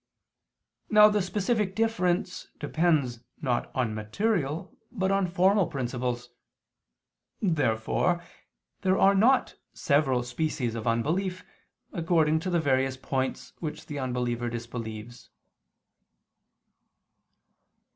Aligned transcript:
Now 0.89 1.09
the 1.09 1.21
specific 1.21 1.75
difference 1.75 2.47
depends 2.59 3.19
not 3.39 3.69
on 3.75 3.93
material 3.93 4.75
but 4.91 5.11
on 5.11 5.27
formal 5.27 5.67
principles. 5.67 6.31
Therefore 7.39 8.23
there 8.81 8.97
are 8.97 9.13
not 9.13 9.57
several 9.75 10.23
species 10.23 10.73
of 10.73 10.87
unbelief, 10.87 11.45
according 11.93 12.39
to 12.39 12.49
the 12.49 12.59
various 12.59 12.97
points 12.97 13.53
which 13.59 13.85
the 13.85 13.99
unbeliever 13.99 14.49
disbelieves. 14.49 15.29